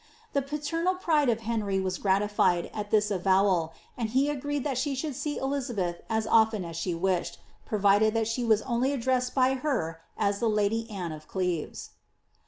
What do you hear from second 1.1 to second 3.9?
of Henry was gratified at this avowal,